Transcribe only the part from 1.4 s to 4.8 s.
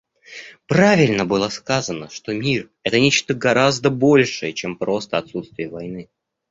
сказано, что мир— это нечто гораздо большее, чем